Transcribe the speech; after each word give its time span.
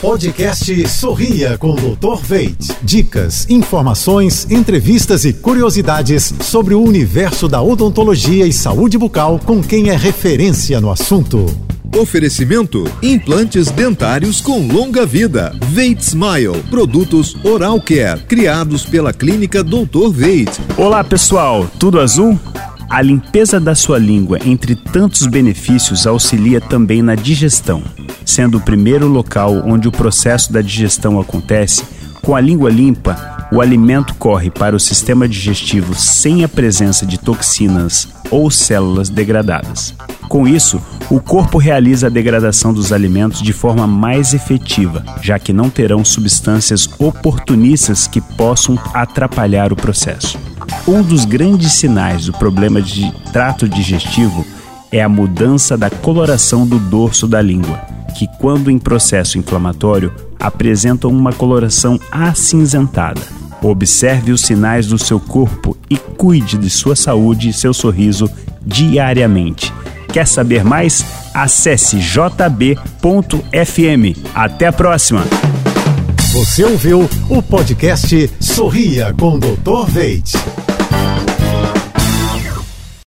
Podcast 0.00 0.88
Sorria 0.88 1.58
com 1.58 1.72
o 1.72 1.94
Dr. 1.94 2.22
Veit. 2.22 2.74
Dicas, 2.80 3.46
informações, 3.50 4.50
entrevistas 4.50 5.26
e 5.26 5.32
curiosidades 5.34 6.32
sobre 6.40 6.72
o 6.72 6.82
universo 6.82 7.46
da 7.46 7.60
odontologia 7.60 8.46
e 8.46 8.52
saúde 8.52 8.96
bucal 8.96 9.38
com 9.44 9.62
quem 9.62 9.90
é 9.90 9.96
referência 9.96 10.80
no 10.80 10.90
assunto. 10.90 11.44
Oferecimento: 11.94 12.82
implantes 13.02 13.70
dentários 13.70 14.40
com 14.40 14.66
longa 14.66 15.04
vida. 15.04 15.54
Veit 15.68 16.00
Smile, 16.00 16.62
produtos 16.70 17.36
Oral 17.44 17.78
Care, 17.78 18.22
criados 18.22 18.86
pela 18.86 19.12
clínica 19.12 19.62
Dr. 19.62 20.08
Veit. 20.10 20.50
Olá, 20.78 21.04
pessoal, 21.04 21.70
tudo 21.78 22.00
azul? 22.00 22.40
A 22.88 23.02
limpeza 23.02 23.60
da 23.60 23.74
sua 23.74 23.98
língua, 23.98 24.38
entre 24.46 24.74
tantos 24.74 25.26
benefícios, 25.26 26.06
auxilia 26.06 26.58
também 26.58 27.02
na 27.02 27.14
digestão. 27.14 27.82
Sendo 28.30 28.58
o 28.58 28.60
primeiro 28.60 29.08
local 29.08 29.60
onde 29.66 29.88
o 29.88 29.90
processo 29.90 30.52
da 30.52 30.62
digestão 30.62 31.18
acontece, 31.18 31.82
com 32.22 32.36
a 32.36 32.40
língua 32.40 32.70
limpa, 32.70 33.48
o 33.50 33.60
alimento 33.60 34.14
corre 34.14 34.52
para 34.52 34.76
o 34.76 34.78
sistema 34.78 35.26
digestivo 35.26 35.96
sem 35.96 36.44
a 36.44 36.48
presença 36.48 37.04
de 37.04 37.18
toxinas 37.18 38.06
ou 38.30 38.48
células 38.48 39.08
degradadas. 39.08 39.96
Com 40.28 40.46
isso, 40.46 40.80
o 41.10 41.18
corpo 41.18 41.58
realiza 41.58 42.06
a 42.06 42.08
degradação 42.08 42.72
dos 42.72 42.92
alimentos 42.92 43.42
de 43.42 43.52
forma 43.52 43.84
mais 43.84 44.32
efetiva, 44.32 45.04
já 45.20 45.36
que 45.36 45.52
não 45.52 45.68
terão 45.68 46.04
substâncias 46.04 46.88
oportunistas 47.00 48.06
que 48.06 48.20
possam 48.20 48.78
atrapalhar 48.94 49.72
o 49.72 49.76
processo. 49.76 50.38
Um 50.86 51.02
dos 51.02 51.24
grandes 51.24 51.72
sinais 51.72 52.26
do 52.26 52.32
problema 52.32 52.80
de 52.80 53.12
trato 53.32 53.68
digestivo 53.68 54.46
é 54.92 55.02
a 55.02 55.08
mudança 55.08 55.76
da 55.76 55.90
coloração 55.90 56.64
do 56.64 56.78
dorso 56.78 57.26
da 57.26 57.42
língua, 57.42 57.90
que, 58.10 58.26
quando 58.38 58.70
em 58.70 58.78
processo 58.78 59.38
inflamatório, 59.38 60.12
apresenta 60.38 61.08
uma 61.08 61.32
coloração 61.32 61.98
acinzentada. 62.10 63.20
Observe 63.62 64.32
os 64.32 64.40
sinais 64.40 64.86
do 64.86 64.98
seu 64.98 65.20
corpo 65.20 65.76
e 65.88 65.96
cuide 65.96 66.56
de 66.56 66.70
sua 66.70 66.96
saúde 66.96 67.50
e 67.50 67.52
seu 67.52 67.74
sorriso 67.74 68.28
diariamente. 68.64 69.72
Quer 70.12 70.26
saber 70.26 70.64
mais? 70.64 71.04
Acesse 71.32 71.98
jb.fm. 71.98 72.74
Até 74.34 74.66
a 74.66 74.72
próxima! 74.72 75.24
Você 76.32 76.64
ouviu 76.64 77.08
o 77.28 77.42
podcast 77.42 78.30
Sorria 78.40 79.12
com 79.18 79.38
Dr. 79.38 79.86
Veit. 79.88 80.32